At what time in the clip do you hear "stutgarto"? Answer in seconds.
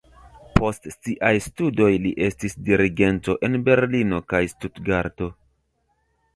4.57-5.33